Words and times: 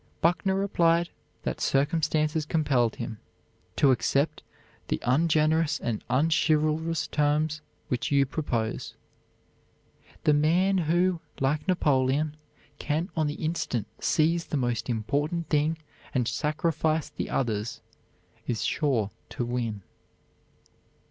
Buckner 0.19 0.55
replied 0.55 1.09
that 1.43 1.61
circumstances 1.61 2.43
compelled 2.43 2.95
him 2.95 3.19
"to 3.75 3.91
accept 3.91 4.41
the 4.87 4.99
ungenerous 5.03 5.79
and 5.79 6.03
unchivalrous 6.09 7.05
terms 7.05 7.61
which 7.87 8.09
you 8.11 8.25
propose." 8.25 8.95
The 10.23 10.33
man 10.33 10.79
who, 10.89 11.19
like 11.39 11.67
Napoleon, 11.67 12.35
can 12.79 13.09
on 13.15 13.27
the 13.27 13.35
instant 13.45 13.85
seize 13.99 14.45
the 14.47 14.57
most 14.57 14.89
important 14.89 15.49
thing 15.49 15.77
and 16.15 16.27
sacrifice 16.27 17.09
the 17.09 17.29
others, 17.29 17.79
is 18.47 18.63
sure 18.65 19.11
to 19.29 19.45
win. 19.45 19.83